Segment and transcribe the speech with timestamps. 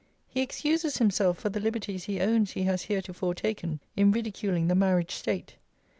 [0.29, 4.73] 'He excuses himself for the liberties he owns he has heretofore taken in ridiculing the
[4.73, 5.57] marriage state.